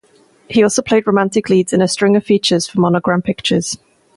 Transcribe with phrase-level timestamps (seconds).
[0.49, 3.77] He also played romantic leads in a string of features for Monogram Pictures.